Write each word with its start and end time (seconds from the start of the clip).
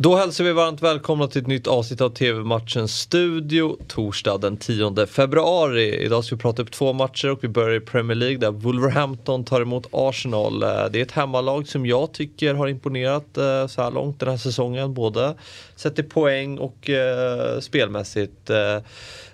Då 0.00 0.16
hälsar 0.16 0.44
vi 0.44 0.52
varmt 0.52 0.82
välkomna 0.82 1.26
till 1.26 1.40
ett 1.40 1.46
nytt 1.46 1.66
avsnitt 1.66 2.00
av 2.00 2.10
TV-matchens 2.10 3.00
studio 3.00 3.76
torsdag 3.88 4.38
den 4.38 4.56
10 4.56 5.06
februari. 5.06 6.04
Idag 6.04 6.24
ska 6.24 6.34
vi 6.34 6.42
prata 6.42 6.62
upp 6.62 6.70
två 6.70 6.92
matcher 6.92 7.30
och 7.30 7.44
vi 7.44 7.48
börjar 7.48 7.76
i 7.76 7.80
Premier 7.80 8.14
League 8.14 8.38
där 8.38 8.50
Wolverhampton 8.50 9.44
tar 9.44 9.60
emot 9.60 9.86
Arsenal. 9.92 10.62
Eh, 10.62 10.68
det 10.90 10.98
är 10.98 11.02
ett 11.02 11.12
hemmalag 11.12 11.68
som 11.68 11.86
jag 11.86 12.12
tycker 12.12 12.54
har 12.54 12.68
imponerat 12.68 13.36
eh, 13.36 13.66
så 13.66 13.82
här 13.82 13.90
långt 13.90 14.20
den 14.20 14.28
här 14.28 14.36
säsongen. 14.36 14.94
Både 14.94 15.34
sett 15.76 15.94
till 15.94 16.08
poäng 16.08 16.58
och 16.58 16.88
uh, 16.88 17.60
spelmässigt. 17.60 18.50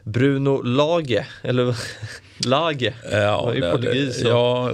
Bruno 0.02 0.62
Lage, 0.62 1.26
eller 1.42 1.76
Lage, 2.46 2.94
ja, 3.12 3.54
i 3.54 3.60
portugis. 3.60 4.22
Ja, 4.24 4.70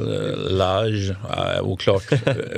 Lage, 0.49 1.17
oklart. 1.63 2.03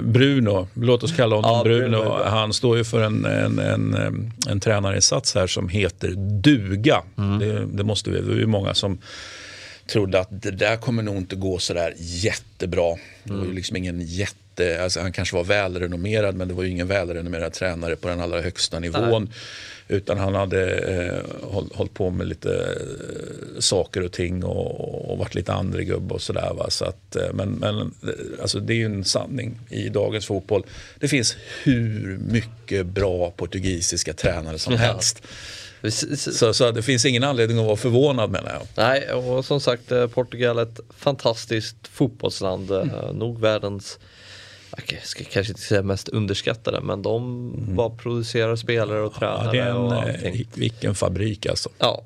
Bruno, 0.00 0.68
låt 0.74 1.02
oss 1.02 1.16
kalla 1.16 1.36
honom 1.36 1.50
ja, 1.50 1.64
Bruno. 1.64 1.88
Bruno. 1.88 2.22
Han 2.24 2.52
står 2.52 2.76
ju 2.76 2.84
för 2.84 3.02
en, 3.02 3.21
en, 3.24 3.58
en, 3.58 4.32
en 4.48 4.60
tränarinsats 4.60 5.34
här 5.34 5.46
som 5.46 5.68
heter 5.68 6.14
duga. 6.42 7.02
Mm. 7.18 7.38
Det, 7.38 7.66
det, 7.66 7.84
måste 7.84 8.10
vi, 8.10 8.20
det 8.20 8.42
är 8.42 8.46
många 8.46 8.74
som 8.74 8.98
trodde 9.86 10.20
att 10.20 10.42
det 10.42 10.50
där 10.50 10.76
kommer 10.76 11.02
nog 11.02 11.16
inte 11.16 11.36
gå 11.36 11.58
sådär 11.58 11.94
jättebra. 11.96 12.96
Det 13.24 13.32
var 13.32 13.38
ju 13.38 13.44
mm. 13.44 13.56
liksom 13.56 13.76
ingen 13.76 14.00
jätte, 14.00 14.82
alltså 14.82 15.00
han 15.00 15.12
kanske 15.12 15.36
var 15.36 15.44
välrenommerad 15.44 16.34
men 16.34 16.48
det 16.48 16.54
var 16.54 16.62
ju 16.62 16.70
ingen 16.70 16.88
välrenommerad 16.88 17.52
tränare 17.52 17.96
på 17.96 18.08
den 18.08 18.20
allra 18.20 18.40
högsta 18.40 18.78
nivån. 18.78 19.24
Nej. 19.24 19.98
Utan 19.98 20.18
han 20.18 20.34
hade 20.34 20.78
eh, 20.78 21.50
håll, 21.50 21.70
hållit 21.74 21.94
på 21.94 22.10
med 22.10 22.26
lite 22.26 22.78
saker 23.62 24.02
och 24.02 24.12
ting 24.12 24.44
och, 24.44 25.10
och 25.10 25.18
varit 25.18 25.34
lite 25.34 25.52
andregubb 25.52 26.12
och 26.12 26.22
sådär. 26.22 26.66
Så 26.68 26.84
att, 26.84 27.16
eh, 27.16 27.32
men 27.32 27.50
men 27.50 27.80
eh, 27.80 28.42
alltså 28.42 28.60
det 28.60 28.72
är 28.72 28.76
ju 28.76 28.84
en 28.84 29.04
sanning 29.04 29.60
i 29.70 29.88
dagens 29.88 30.26
fotboll. 30.26 30.66
Det 30.98 31.08
finns 31.08 31.36
hur 31.62 32.18
mycket 32.18 32.86
bra 32.86 33.30
portugisiska 33.30 34.12
tränare 34.12 34.58
som 34.58 34.76
helst. 34.76 35.22
Så, 36.16 36.54
så, 36.54 36.70
det 36.70 36.82
finns 36.82 37.04
ingen 37.04 37.24
anledning 37.24 37.58
att 37.58 37.66
vara 37.66 37.76
förvånad 37.76 38.30
menar 38.30 38.50
jag. 38.52 38.62
Nej, 38.76 39.12
och 39.12 39.44
som 39.44 39.60
sagt 39.60 39.92
eh, 39.92 40.06
Portugal 40.06 40.58
är 40.58 40.62
ett 40.62 40.80
fantastiskt 40.98 41.88
fotbollsland. 41.88 42.70
Mm. 42.70 43.16
Nog 43.16 43.40
världens 43.40 43.98
jag 44.86 45.06
ska 45.06 45.24
kanske 45.24 45.50
inte 45.50 45.62
säga 45.62 45.82
mest 45.82 46.08
underskattade 46.08 46.80
men 46.80 47.02
de 47.02 47.22
mm. 47.54 47.76
bara 47.76 47.90
producerar 47.90 48.56
spelare 48.56 49.00
och 49.00 49.14
tränare. 49.14 49.44
Ja, 49.44 49.52
det 49.52 49.58
är 49.58 49.70
en, 49.70 49.76
och 49.76 49.92
allting. 49.92 50.46
Vilken 50.54 50.94
fabrik 50.94 51.46
alltså. 51.46 51.68
Ja, 51.78 52.02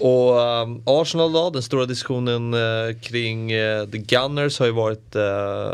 och 0.00 0.38
um, 0.38 0.82
Arsenal 0.84 1.32
då, 1.32 1.50
den 1.50 1.62
stora 1.62 1.86
diskussionen 1.86 2.54
uh, 2.54 2.98
kring 3.00 3.54
uh, 3.54 3.86
The 3.86 3.98
Gunners 3.98 4.58
har 4.58 4.66
ju 4.66 4.72
varit 4.72 5.16
uh, 5.16 5.22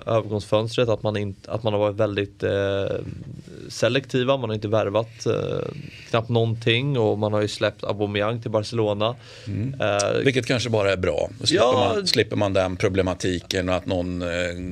övergångsfönstret, 0.07 0.89
att 0.89 1.03
man, 1.03 1.17
inte, 1.17 1.51
att 1.51 1.63
man 1.63 1.73
har 1.73 1.81
varit 1.81 1.97
väldigt 1.97 2.43
selektiva, 3.69 4.37
man 4.37 4.51
har 4.51 4.55
inte 4.55 4.69
värvat 4.69 5.27
knappt 6.11 6.29
någonting 6.29 6.99
och 6.99 7.19
man 7.19 7.33
har 7.33 7.41
ju 7.43 7.49
släppt 7.49 7.85
Aubameyang 7.85 8.43
till 8.43 8.51
Barcelona. 8.51 9.17
Mm. 9.47 9.75
Vilket 10.25 10.47
kanske 10.47 10.71
bara 10.71 10.93
är 10.93 10.97
bra, 10.97 11.31
då 11.41 11.47
slipper, 11.47 11.65
ja, 11.65 11.93
man, 11.95 12.07
slipper 12.07 12.37
man 12.37 12.53
den 12.53 12.77
problematiken 12.77 13.69
och 13.69 13.75
att 13.75 13.87
någon 13.87 14.25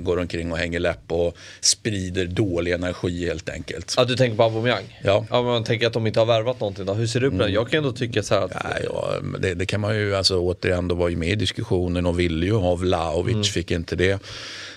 går 0.05 0.19
omkring 0.19 0.53
och 0.53 0.59
hänger 0.59 0.81
läpp 0.81 1.13
och 1.13 1.37
sprider 1.61 2.27
dålig 2.27 2.73
energi 2.73 3.27
helt 3.27 3.49
enkelt. 3.49 3.95
Ja, 3.97 4.05
du 4.05 4.17
tänker 4.17 4.37
på 4.37 4.43
Aubameyang? 4.43 5.01
Ja. 5.05 5.27
ja 5.31 5.43
man 5.43 5.65
tänker 5.65 5.87
att 5.87 5.93
de 5.93 6.07
inte 6.07 6.21
har 6.21 6.27
värvat 6.27 6.61
någonting 6.61 6.87
då, 6.87 6.95
hur 6.95 7.07
ser 7.07 7.21
du 7.21 7.31
på 7.31 7.35
mm. 7.35 7.47
det? 7.47 7.53
Jag 7.53 7.71
kan 7.71 7.79
ändå 7.79 7.93
tycka 7.93 8.23
så 8.23 8.35
här 8.35 8.43
att... 8.43 8.53
Ja, 8.55 8.71
ja, 8.85 9.15
det, 9.39 9.55
det, 9.55 9.67
kan 9.67 9.81
man 9.81 9.97
ju, 9.97 10.17
alltså 10.17 10.39
återigen, 10.39 10.89
då 10.89 10.95
var 10.95 11.09
ju 11.09 11.17
med 11.17 11.29
i 11.29 11.35
diskussionen 11.35 12.07
och 12.07 12.21
ville 12.21 12.47
ju 12.47 12.55
ha 12.55 12.75
Vlahovic, 12.75 13.33
mm. 13.33 13.45
fick 13.45 13.71
inte 13.71 13.97
det. 13.97 14.23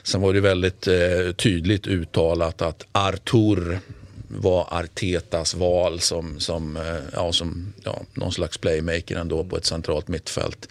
Sen 0.05 0.21
var 0.21 0.33
det 0.33 0.41
väldigt 0.41 0.87
eh, 0.87 1.31
tydligt 1.35 1.87
uttalat 1.87 2.61
att 2.61 2.85
Artur 2.91 3.79
var 4.27 4.67
Artetas 4.71 5.55
val 5.55 5.99
som, 5.99 6.39
som, 6.39 6.77
eh, 6.77 6.83
ja, 7.13 7.31
som 7.31 7.73
ja, 7.83 8.01
någon 8.13 8.31
slags 8.31 8.57
playmaker 8.57 9.15
ändå 9.15 9.43
på 9.43 9.57
ett 9.57 9.65
centralt 9.65 10.07
mittfält. 10.07 10.69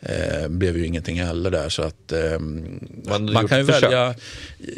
Eh, 0.00 0.48
blev 0.48 0.76
ju 0.76 0.86
ingenting 0.86 1.20
heller 1.20 1.50
där. 1.50 1.68
Så 1.68 1.82
att, 1.82 2.12
eh, 2.12 2.38
man, 2.38 3.32
man 3.32 3.48
kan 3.48 3.58
ju 3.58 3.64
försök. 3.64 3.82
välja. 3.82 4.14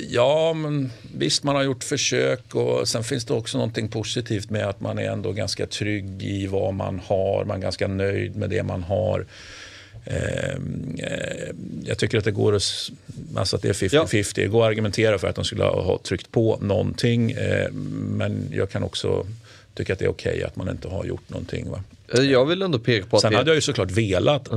Ja, 0.08 0.52
men 0.52 0.90
visst 1.14 1.44
man 1.44 1.56
har 1.56 1.62
gjort 1.62 1.84
försök 1.84 2.54
och 2.54 2.88
sen 2.88 3.04
finns 3.04 3.24
det 3.24 3.34
också 3.34 3.58
någonting 3.58 3.88
positivt 3.88 4.50
med 4.50 4.68
att 4.68 4.80
man 4.80 4.98
är 4.98 5.10
ändå 5.10 5.32
ganska 5.32 5.66
trygg 5.66 6.22
i 6.22 6.46
vad 6.46 6.74
man 6.74 7.00
har. 7.06 7.44
Man 7.44 7.56
är 7.56 7.62
ganska 7.62 7.88
nöjd 7.88 8.36
med 8.36 8.50
det 8.50 8.62
man 8.62 8.82
har. 8.82 9.26
Ehm, 10.04 10.96
eh, 10.98 11.54
jag 11.84 11.98
tycker 11.98 12.18
att 12.18 12.24
det 12.24 12.30
går 12.30 12.56
att, 12.56 12.90
alltså 13.36 13.56
att 13.56 13.62
det 13.62 13.68
är 13.68 13.72
50-50. 13.72 14.32
Ja. 14.36 14.42
Det 14.42 14.46
går 14.46 14.62
att 14.62 14.70
argumentera 14.70 15.18
för 15.18 15.28
att 15.28 15.36
de 15.36 15.44
skulle 15.44 15.64
ha 15.64 15.98
tryckt 16.02 16.32
på 16.32 16.58
någonting. 16.60 17.30
Eh, 17.30 17.72
men 17.72 18.48
jag 18.52 18.70
kan 18.70 18.82
också 18.82 19.26
tycka 19.74 19.92
att 19.92 19.98
det 19.98 20.04
är 20.04 20.10
okej 20.10 20.32
okay 20.32 20.42
att 20.42 20.56
man 20.56 20.68
inte 20.68 20.88
har 20.88 21.04
gjort 21.04 21.28
någonting. 21.28 21.70
Va? 21.70 21.82
Eh, 22.14 22.20
jag 22.20 22.46
vill 22.46 22.62
ändå 22.62 22.78
peka 22.78 23.06
på 23.06 23.16
att 23.16 23.22
Sen 23.22 23.30
det... 23.30 23.36
hade 23.36 23.50
jag 23.50 23.54
ju 23.54 23.60
såklart 23.60 23.90
velat 23.90 24.48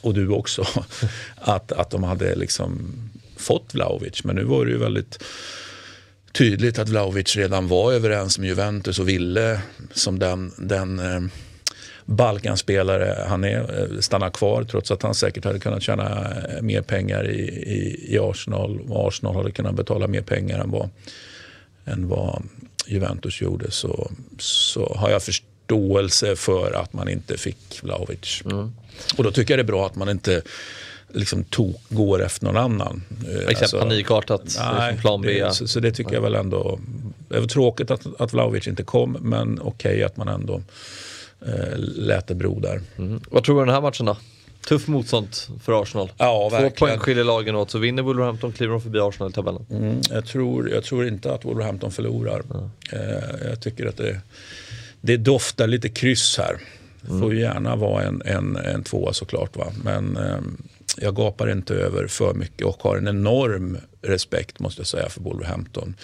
och 0.00 0.14
du 0.14 0.28
också, 0.28 0.66
att, 1.36 1.72
att 1.72 1.90
de 1.90 2.02
hade 2.02 2.34
liksom 2.36 2.94
fått 3.36 3.74
Vlahovic. 3.74 4.24
Men 4.24 4.36
nu 4.36 4.44
var 4.44 4.64
det 4.64 4.72
ju 4.72 4.78
väldigt 4.78 5.22
tydligt 6.32 6.78
att 6.78 6.88
Vlahovic 6.88 7.36
redan 7.36 7.68
var 7.68 7.92
överens 7.92 8.38
med 8.38 8.48
Juventus 8.48 8.98
och 8.98 9.08
ville 9.08 9.60
som 9.92 10.18
den, 10.18 10.52
den 10.58 11.00
Balkanspelare 12.04 13.24
han 13.28 13.44
är, 13.44 13.58
eh, 13.58 14.00
stanna 14.00 14.30
kvar 14.30 14.64
trots 14.64 14.90
att 14.90 15.02
han 15.02 15.14
säkert 15.14 15.44
hade 15.44 15.58
kunnat 15.58 15.82
tjäna 15.82 16.32
eh, 16.48 16.62
mer 16.62 16.82
pengar 16.82 17.30
i, 17.30 17.40
i, 17.48 18.14
i 18.14 18.18
Arsenal 18.18 18.80
och 18.88 19.08
Arsenal 19.08 19.36
hade 19.36 19.50
kunnat 19.50 19.74
betala 19.74 20.06
mer 20.06 20.22
pengar 20.22 20.58
än 20.58 20.70
vad, 20.70 20.90
än 21.84 22.08
vad 22.08 22.42
Juventus 22.86 23.40
gjorde 23.40 23.70
så, 23.70 24.10
så 24.38 24.94
har 24.96 25.10
jag 25.10 25.22
förståelse 25.22 26.36
för 26.36 26.72
att 26.72 26.92
man 26.92 27.08
inte 27.08 27.36
fick 27.36 27.82
Vlahovic. 27.82 28.42
Mm. 28.44 28.72
Och 29.16 29.24
då 29.24 29.30
tycker 29.30 29.52
jag 29.52 29.58
det 29.58 29.62
är 29.62 29.72
bra 29.72 29.86
att 29.86 29.96
man 29.96 30.08
inte 30.08 30.42
liksom 31.12 31.44
tok, 31.44 31.82
går 31.88 32.22
efter 32.22 32.46
någon 32.46 32.56
annan. 32.56 33.02
Eh, 33.28 33.34
Exakt 33.34 33.62
alltså, 33.62 33.78
panikartat, 33.78 34.58
nej, 34.78 34.96
plan 34.96 35.20
B. 35.20 35.44
Det, 35.44 35.54
så, 35.54 35.68
så, 35.68 35.80
det 35.80 35.92
tycker 35.92 36.14
jag 36.14 36.20
väl 36.20 36.34
ändå. 36.34 36.78
Det 37.28 37.40
var 37.40 37.46
tråkigt 37.46 37.90
att, 37.90 38.20
att 38.20 38.32
Vlahovic 38.32 38.66
inte 38.66 38.82
kom, 38.82 39.16
men 39.20 39.60
okej 39.62 39.92
okay 39.92 40.02
att 40.02 40.16
man 40.16 40.28
ändå 40.28 40.62
eh, 41.46 41.78
lät 41.78 42.26
det 42.26 42.34
bro 42.34 42.60
där. 42.60 42.80
Mm. 42.98 43.20
Vad 43.30 43.44
tror 43.44 43.54
du 43.54 43.60
om 43.60 43.66
den 43.66 43.74
här 43.74 43.82
matchen 43.82 44.06
då? 44.06 44.16
Tuff 44.68 44.86
motstånd 44.86 45.28
för 45.62 45.82
Arsenal. 45.82 46.12
Ja, 46.18 46.50
Två 46.50 46.70
poäng 46.70 46.98
skiljer 46.98 47.24
lagen 47.24 47.54
åt, 47.56 47.70
så 47.70 47.78
vinner 47.78 48.02
Wolverhampton 48.02 48.52
kliver 48.52 48.72
de 48.72 48.80
förbi 48.80 49.00
Arsenal 49.00 49.30
i 49.30 49.32
tabellen. 49.32 49.66
Mm, 49.70 50.00
jag, 50.10 50.26
tror, 50.26 50.70
jag 50.70 50.84
tror 50.84 51.06
inte 51.06 51.34
att 51.34 51.44
Wolverhampton 51.44 51.90
förlorar. 51.92 52.42
Mm. 52.54 52.70
Eh, 52.92 53.48
jag 53.48 53.60
tycker 53.60 53.86
att 53.86 53.96
det, 53.96 54.20
det 55.00 55.16
doftar 55.16 55.66
lite 55.66 55.88
kryss 55.88 56.38
här. 56.38 56.56
Det 57.00 57.20
får 57.20 57.34
ju 57.34 57.40
gärna 57.40 57.76
vara 57.76 58.02
en, 58.02 58.22
en, 58.24 58.56
en 58.56 58.82
tvåa 58.82 59.12
såklart. 59.12 59.56
Va? 59.56 59.66
Men 59.84 60.16
eh, 60.16 60.38
jag 60.96 61.16
gapar 61.16 61.50
inte 61.50 61.74
över 61.74 62.06
för 62.06 62.34
mycket 62.34 62.66
och 62.66 62.82
har 62.82 62.96
en 62.96 63.08
enorm 63.08 63.78
respekt 64.02 64.60
måste 64.60 64.80
jag 64.80 64.86
säga 64.86 65.08
för 65.08 65.20
Wolverhampton. 65.20 65.94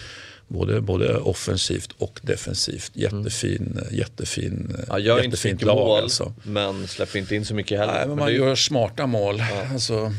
Både, 0.47 0.81
både 0.81 1.17
offensivt 1.17 1.91
och 1.97 2.19
defensivt. 2.23 2.91
Jättefin, 2.93 3.71
mm. 3.71 3.95
jättefin, 3.95 4.75
ja, 4.87 4.99
gör 4.99 5.23
jättefint 5.23 5.53
inte 5.53 5.65
lag. 5.65 5.75
Mål, 5.75 6.01
alltså. 6.01 6.33
Men 6.43 6.87
släpper 6.87 7.19
inte 7.19 7.35
in 7.35 7.45
så 7.45 7.55
mycket 7.55 7.79
heller. 7.79 7.93
Nej, 7.93 8.07
men 8.07 8.17
man 8.17 8.25
men 8.25 8.35
gör 8.35 8.55
smarta 8.55 9.07
mål. 9.07 9.39
Ja. 9.39 9.65
Alltså, 9.73 10.13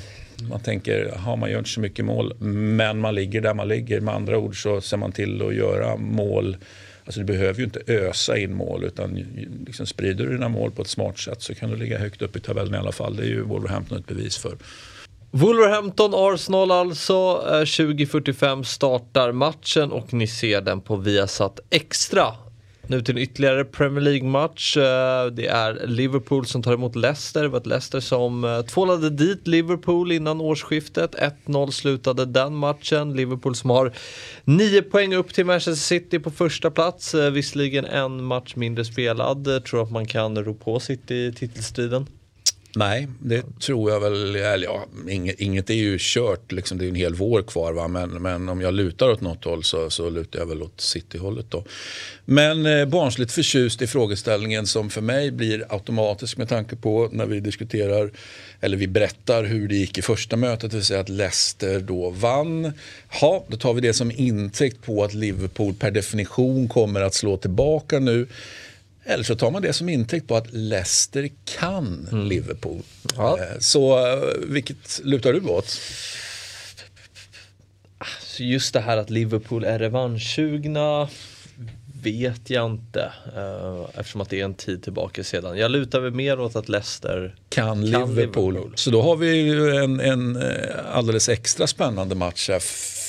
man 0.50 0.60
tänker, 0.60 1.12
har 1.16 1.36
man 1.36 1.50
gör 1.50 1.58
inte 1.58 1.70
så 1.70 1.80
mycket 1.80 2.04
mål, 2.04 2.34
men 2.38 2.98
man 2.98 3.14
ligger 3.14 3.40
där 3.40 3.54
man 3.54 3.68
ligger. 3.68 4.00
Med 4.00 4.14
andra 4.14 4.38
ord 4.38 4.62
så 4.62 4.80
ser 4.80 4.96
man 4.96 5.12
till 5.12 5.42
att 5.42 5.54
göra 5.54 5.96
mål 5.96 6.56
Alltså 7.04 7.20
du 7.20 7.26
behöver 7.26 7.58
ju 7.58 7.64
inte 7.64 7.82
ösa 7.86 8.38
in 8.38 8.54
mål 8.54 8.84
utan 8.84 9.14
liksom 9.66 9.86
sprider 9.86 10.24
du 10.24 10.32
dina 10.32 10.48
mål 10.48 10.70
på 10.70 10.82
ett 10.82 10.88
smart 10.88 11.18
sätt 11.18 11.42
så 11.42 11.54
kan 11.54 11.70
du 11.70 11.76
ligga 11.76 11.98
högt 11.98 12.22
upp 12.22 12.36
i 12.36 12.40
tabellen 12.40 12.74
i 12.74 12.78
alla 12.78 12.92
fall. 12.92 13.16
Det 13.16 13.22
är 13.22 13.26
ju 13.26 13.42
Wolverhampton 13.42 13.98
ett 13.98 14.06
bevis 14.06 14.38
för. 14.38 14.56
Wolverhampton 15.30 16.10
Arsenal 16.14 16.70
alltså. 16.70 17.44
Eh, 17.46 17.52
20.45 17.52 18.62
startar 18.62 19.32
matchen 19.32 19.92
och 19.92 20.14
ni 20.14 20.26
ser 20.26 20.60
den 20.60 20.80
på 20.80 20.96
Viasat 20.96 21.60
Extra. 21.70 22.26
Nu 22.92 23.02
till 23.02 23.16
en 23.16 23.22
ytterligare 23.22 23.64
Premier 23.64 24.00
League-match. 24.00 24.76
Eh, 24.76 25.26
det 25.26 25.46
är 25.46 25.86
Liverpool 25.86 26.46
som 26.46 26.62
tar 26.62 26.72
emot 26.72 26.96
Leicester. 26.96 27.42
Det 27.42 27.48
var 27.48 27.58
ett 27.58 27.66
Leicester 27.66 28.00
som 28.00 28.44
eh, 28.44 28.62
tvålade 28.62 29.10
dit 29.10 29.46
Liverpool 29.46 30.12
innan 30.12 30.40
årsskiftet. 30.40 31.14
1-0 31.46 31.70
slutade 31.70 32.24
den 32.24 32.54
matchen. 32.54 33.16
Liverpool 33.16 33.54
som 33.54 33.70
har 33.70 33.92
9 34.44 34.82
poäng 34.82 35.14
upp 35.14 35.34
till 35.34 35.46
Manchester 35.46 35.72
City 35.72 36.18
på 36.18 36.30
första 36.30 36.70
plats. 36.70 37.14
Eh, 37.14 37.30
visserligen 37.30 37.84
en 37.84 38.24
match 38.24 38.56
mindre 38.56 38.84
spelad. 38.84 39.64
Tror 39.64 39.82
att 39.82 39.90
man 39.90 40.06
kan 40.06 40.44
ro 40.44 40.54
på 40.54 40.80
City 40.80 41.14
i 41.14 41.32
titelstriden? 41.32 42.06
Nej, 42.76 43.08
det 43.18 43.60
tror 43.60 43.90
jag 43.90 44.00
väl. 44.00 44.36
Eller 44.36 44.64
ja, 44.64 44.86
inget, 45.08 45.40
inget 45.40 45.70
är 45.70 45.74
ju 45.74 45.96
kört, 46.00 46.52
liksom, 46.52 46.78
det 46.78 46.84
är 46.84 46.88
en 46.88 46.94
hel 46.94 47.14
vår 47.14 47.42
kvar. 47.42 47.72
Va? 47.72 47.88
Men, 47.88 48.10
men 48.10 48.48
om 48.48 48.60
jag 48.60 48.74
lutar 48.74 49.10
åt 49.10 49.20
något 49.20 49.44
håll 49.44 49.64
så, 49.64 49.90
så 49.90 50.10
lutar 50.10 50.38
jag 50.38 50.46
väl 50.46 50.62
åt 50.62 50.80
City-hållet. 50.80 51.46
Då. 51.48 51.64
Men 52.24 52.66
eh, 52.66 52.84
barnsligt 52.84 53.32
förtjust 53.32 53.82
i 53.82 53.86
frågeställningen 53.86 54.66
som 54.66 54.90
för 54.90 55.00
mig 55.00 55.30
blir 55.30 55.64
automatisk 55.68 56.36
med 56.36 56.48
tanke 56.48 56.76
på 56.76 57.08
när 57.12 57.26
vi 57.26 57.40
diskuterar, 57.40 58.10
eller 58.60 58.76
vi 58.76 58.86
berättar 58.86 59.44
hur 59.44 59.68
det 59.68 59.76
gick 59.76 59.98
i 59.98 60.02
första 60.02 60.36
mötet, 60.36 60.70
det 60.70 60.76
vill 60.76 60.86
säga 60.86 61.00
att 61.00 61.08
Leicester 61.08 61.80
då 61.80 62.10
vann. 62.10 62.72
Ja, 63.20 63.44
då 63.48 63.56
tar 63.56 63.74
vi 63.74 63.80
det 63.80 63.92
som 63.92 64.10
intäkt 64.10 64.82
på 64.82 65.04
att 65.04 65.14
Liverpool 65.14 65.74
per 65.74 65.90
definition 65.90 66.68
kommer 66.68 67.00
att 67.00 67.14
slå 67.14 67.36
tillbaka 67.36 67.98
nu. 67.98 68.26
Eller 69.04 69.24
så 69.24 69.36
tar 69.36 69.50
man 69.50 69.62
det 69.62 69.72
som 69.72 69.88
intäkt 69.88 70.28
på 70.28 70.36
att 70.36 70.52
Leicester 70.52 71.30
kan 71.44 72.08
mm. 72.12 72.26
Liverpool. 72.26 72.82
Ja. 73.16 73.38
Eh, 73.38 73.58
så 73.58 74.06
eh, 74.06 74.22
vilket 74.46 75.00
lutar 75.04 75.32
du 75.32 75.40
åt? 75.40 75.80
Just 78.38 78.74
det 78.74 78.80
här 78.80 78.96
att 78.96 79.10
Liverpool 79.10 79.64
är 79.64 79.78
revanschsugna 79.78 81.08
vet 82.02 82.50
jag 82.50 82.70
inte. 82.70 83.12
Uh, 83.36 83.86
eftersom 83.94 84.20
att 84.20 84.30
det 84.30 84.40
är 84.40 84.44
en 84.44 84.54
tid 84.54 84.82
tillbaka 84.82 85.24
sedan. 85.24 85.58
Jag 85.58 85.70
lutar 85.70 86.00
väl 86.00 86.12
mer 86.12 86.40
åt 86.40 86.56
att 86.56 86.68
Leicester 86.68 87.34
kan, 87.48 87.66
kan 87.66 87.80
Liverpool. 87.80 88.54
Liverpool. 88.54 88.72
Så 88.74 88.90
då 88.90 89.02
har 89.02 89.16
vi 89.16 89.50
en, 89.76 90.00
en 90.00 90.42
alldeles 90.92 91.28
extra 91.28 91.66
spännande 91.66 92.14
match 92.14 92.48
här 92.48 92.60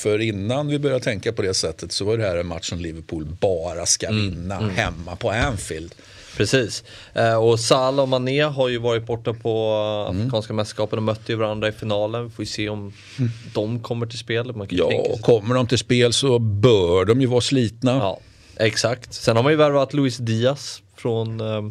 för 0.03 0.21
innan 0.21 0.67
vi 0.67 0.79
började 0.79 1.03
tänka 1.03 1.33
på 1.33 1.41
det 1.41 1.53
sättet 1.53 1.91
så 1.91 2.05
var 2.05 2.17
det 2.17 2.23
här 2.23 2.37
en 2.37 2.47
match 2.47 2.69
som 2.69 2.79
Liverpool 2.79 3.25
bara 3.39 3.85
ska 3.85 4.07
mm, 4.07 4.29
vinna 4.29 4.57
mm. 4.57 4.69
hemma 4.69 5.15
på 5.15 5.31
Anfield. 5.31 5.95
Precis. 6.37 6.83
Eh, 7.13 7.35
och 7.35 7.59
Salah 7.59 8.03
och 8.03 8.09
Mané 8.09 8.41
har 8.41 8.69
ju 8.69 8.77
varit 8.77 9.05
borta 9.05 9.33
på 9.33 9.75
mm. 10.09 10.21
Afrikanska 10.21 10.53
mästerskapen 10.53 10.99
och 10.99 11.03
mötte 11.03 11.31
ju 11.31 11.37
varandra 11.37 11.67
i 11.67 11.71
finalen. 11.71 12.23
Vi 12.23 12.29
får 12.29 12.43
ju 12.43 12.51
se 12.51 12.69
om 12.69 12.93
mm. 13.19 13.31
de 13.53 13.79
kommer 13.79 14.05
till 14.05 14.19
spel. 14.19 14.55
Man 14.55 14.67
kan 14.67 14.77
ja, 14.77 15.17
kommer 15.21 15.55
de 15.55 15.67
till 15.67 15.77
spel 15.77 16.13
så 16.13 16.39
bör 16.39 17.05
de 17.05 17.21
ju 17.21 17.27
vara 17.27 17.41
slitna. 17.41 17.91
Ja, 17.91 18.19
exakt. 18.57 19.13
Sen 19.13 19.35
har 19.35 19.44
man 19.44 19.51
ju 19.51 19.57
värvat 19.57 19.94
Luis 19.94 20.17
Diaz 20.17 20.81
från 20.95 21.39
eh, 21.41 21.61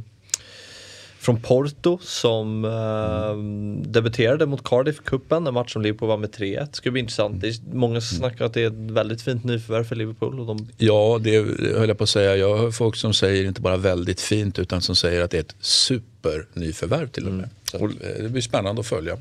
från 1.22 1.40
Porto 1.40 1.98
som 2.02 2.64
mm. 2.64 3.82
eh, 3.82 3.90
debuterade 3.90 4.46
mot 4.46 4.62
Cardiff-cupen, 4.62 5.48
en 5.48 5.54
match 5.54 5.72
som 5.72 5.82
Liverpool 5.82 6.08
var 6.08 6.16
med 6.16 6.30
3-1. 6.30 6.66
Det 6.70 6.76
ska 6.76 6.90
bli 6.90 7.00
intressant. 7.00 7.44
Är 7.44 7.74
många 7.74 7.92
mm. 7.92 8.00
snackar 8.00 8.44
att 8.44 8.54
det 8.54 8.62
är 8.62 8.66
ett 8.66 8.72
väldigt 8.72 9.22
fint 9.22 9.44
nyförvärv 9.44 9.84
för 9.84 9.96
Liverpool. 9.96 10.40
Och 10.40 10.46
de... 10.46 10.68
Ja, 10.78 11.18
det 11.20 11.36
höll 11.76 11.88
jag 11.88 11.98
på 11.98 12.04
att 12.04 12.10
säga. 12.10 12.36
Jag 12.36 12.56
hör 12.56 12.70
folk 12.70 12.96
som 12.96 13.14
säger 13.14 13.44
inte 13.44 13.60
bara 13.60 13.76
väldigt 13.76 14.20
fint 14.20 14.58
utan 14.58 14.82
som 14.82 14.96
säger 14.96 15.22
att 15.22 15.30
det 15.30 15.36
är 15.36 15.40
ett 15.40 15.56
supernyförvärv 15.60 17.08
till 17.08 17.26
och 17.26 17.32
med. 17.32 17.48
Mm. 17.74 17.92
Så 17.92 18.04
eh, 18.06 18.22
det 18.22 18.28
blir 18.28 18.42
spännande 18.42 18.80
att 18.80 18.86
följa. 18.86 19.16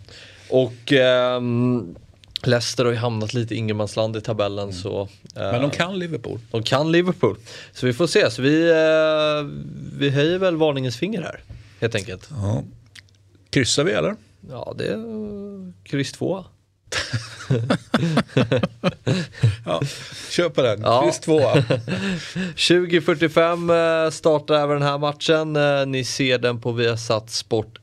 Och 0.50 0.92
ehm... 0.92 1.96
Leicester 2.44 2.86
har 2.86 2.92
ju 2.92 2.98
hamnat 2.98 3.34
lite 3.34 3.54
i 3.54 3.58
ingenmansland 3.58 4.18
i 4.18 4.22
tabellen. 4.22 4.64
Mm. 4.64 4.74
Så, 4.74 5.02
eh, 5.36 5.52
Men 5.52 5.62
de 5.62 5.72
kan 5.72 6.00
Liverpool. 6.00 6.40
De 6.52 6.64
kan 6.64 6.92
Liverpool. 6.92 7.38
Så 7.74 7.86
vi 7.86 7.94
får 7.94 8.08
se. 8.08 8.32
Så 8.32 8.42
vi, 8.42 8.70
eh, 8.70 9.46
vi 9.98 10.10
höjer 10.10 10.38
väl 10.38 10.56
varningens 10.56 10.98
finger 10.98 11.22
här 11.22 11.40
helt 11.82 11.96
enkelt. 11.96 12.30
Ja. 12.30 12.64
Kryssar 13.50 13.84
vi 13.84 13.92
eller? 13.92 14.16
Ja, 14.50 14.74
det 14.78 14.88
är 14.88 14.98
kryss 15.84 16.12
två. 16.12 16.46
ja, 19.66 19.82
kör 20.30 20.50
på 20.50 20.62
den, 20.62 20.82
ja. 20.82 21.04
kryss 21.04 21.20
2. 21.20 21.40
20.45 21.40 24.06
eh, 24.06 24.12
startar 24.12 24.56
även 24.56 24.80
den 24.80 24.88
här 24.88 24.98
matchen. 24.98 25.56
Eh, 25.56 25.86
ni 25.86 26.04
ser 26.04 26.38
den 26.38 26.62
på 26.62 26.72
Viasat 26.72 27.30
Sport 27.30 27.78
1. 27.78 27.78
Eh, 27.78 27.82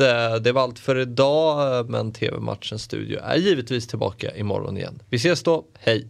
Eh, 0.00 0.34
det 0.34 0.52
var 0.52 0.62
allt 0.62 0.78
för 0.78 0.98
idag, 0.98 1.78
eh, 1.78 1.86
men 1.86 2.12
TV-matchens 2.12 2.82
studio 2.82 3.20
är 3.22 3.36
givetvis 3.36 3.86
tillbaka 3.86 4.36
imorgon 4.36 4.76
igen. 4.76 5.02
Vi 5.10 5.16
ses 5.16 5.42
då, 5.42 5.64
hej! 5.78 6.08